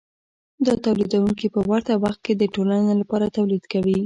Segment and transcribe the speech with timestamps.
[0.65, 3.97] دا تولیدونکي په ورته وخت کې د ټولنې لپاره تولید کوي